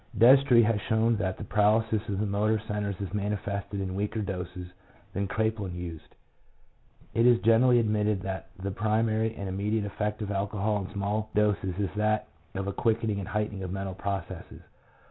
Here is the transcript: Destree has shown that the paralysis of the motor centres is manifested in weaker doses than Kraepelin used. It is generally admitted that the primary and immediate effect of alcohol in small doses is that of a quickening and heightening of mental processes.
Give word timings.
Destree 0.17 0.63
has 0.63 0.81
shown 0.81 1.15
that 1.17 1.37
the 1.37 1.43
paralysis 1.43 2.09
of 2.09 2.19
the 2.19 2.25
motor 2.25 2.57
centres 2.67 2.95
is 2.99 3.13
manifested 3.13 3.79
in 3.79 3.93
weaker 3.93 4.23
doses 4.23 4.67
than 5.13 5.27
Kraepelin 5.27 5.75
used. 5.75 6.15
It 7.13 7.27
is 7.27 7.39
generally 7.41 7.77
admitted 7.77 8.21
that 8.23 8.49
the 8.57 8.71
primary 8.71 9.35
and 9.35 9.47
immediate 9.47 9.85
effect 9.85 10.23
of 10.23 10.31
alcohol 10.31 10.83
in 10.87 10.91
small 10.91 11.29
doses 11.35 11.75
is 11.77 11.91
that 11.97 12.27
of 12.55 12.65
a 12.65 12.73
quickening 12.73 13.19
and 13.19 13.27
heightening 13.27 13.61
of 13.61 13.71
mental 13.71 13.93
processes. 13.93 14.63